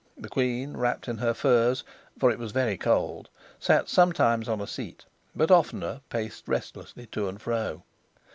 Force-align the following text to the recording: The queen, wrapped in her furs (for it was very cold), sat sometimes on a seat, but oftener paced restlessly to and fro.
The 0.17 0.29
queen, 0.29 0.75
wrapped 0.77 1.07
in 1.07 1.19
her 1.19 1.35
furs 1.35 1.83
(for 2.17 2.31
it 2.31 2.39
was 2.39 2.51
very 2.51 2.75
cold), 2.75 3.29
sat 3.59 3.87
sometimes 3.87 4.49
on 4.49 4.59
a 4.59 4.65
seat, 4.65 5.05
but 5.35 5.51
oftener 5.51 6.01
paced 6.09 6.47
restlessly 6.47 7.05
to 7.11 7.29
and 7.29 7.39
fro. 7.39 7.83